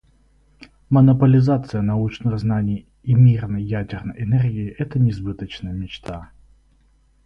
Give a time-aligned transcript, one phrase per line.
[0.89, 6.31] Монополизация научных знаний и мирной ядерной энергии − это несбыточная мечта.